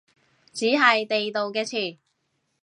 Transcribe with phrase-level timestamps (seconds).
[0.51, 1.99] 只係地道嘅詞